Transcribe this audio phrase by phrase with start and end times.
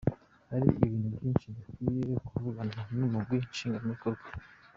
[0.49, 4.27] "Hari ibintu vyinshi dukwiye kuvugana n'umugwi nshingwabikogwa.